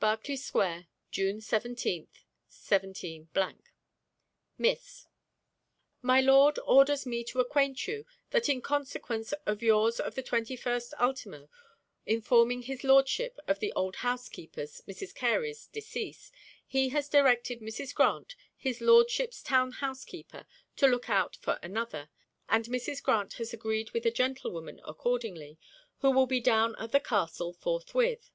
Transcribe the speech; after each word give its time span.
Berkeley 0.00 0.34
Square, 0.34 0.88
June 1.12 1.40
17, 1.40 2.08
17 2.48 3.28
'Miss, 4.58 5.06
'My 6.02 6.20
Lord 6.20 6.58
orders 6.66 7.06
me 7.06 7.22
to 7.22 7.38
acquaint 7.38 7.86
you, 7.86 8.04
that 8.30 8.48
in 8.48 8.60
consequence 8.60 9.32
of 9.46 9.62
your's 9.62 10.00
of 10.00 10.16
the 10.16 10.22
21st 10.24 10.94
ult. 10.98 11.24
informing 12.06 12.62
his 12.62 12.82
Lordship 12.82 13.38
of 13.46 13.60
the 13.60 13.72
old 13.74 13.94
housekeeper's, 13.94 14.80
Mrs. 14.88 15.14
Carey's, 15.14 15.68
decease, 15.68 16.32
he 16.66 16.88
has 16.88 17.08
directed 17.08 17.60
Mrs. 17.60 17.94
Grant, 17.94 18.34
his 18.56 18.80
Lordship's 18.80 19.44
town 19.44 19.70
housekeeper, 19.70 20.44
to 20.74 20.88
look 20.88 21.08
out 21.08 21.36
for 21.36 21.60
another; 21.62 22.10
and 22.48 22.64
Mrs. 22.64 23.00
Grant 23.00 23.34
has 23.34 23.52
agreed 23.52 23.92
with 23.92 24.04
a 24.04 24.10
gentlewoman 24.10 24.80
accordingly, 24.84 25.56
who 25.98 26.10
will 26.10 26.26
be 26.26 26.40
down 26.40 26.74
at 26.80 26.90
the 26.90 26.98
castle 26.98 27.52
forthwith. 27.52 28.32